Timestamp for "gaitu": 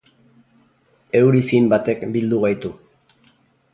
2.47-2.73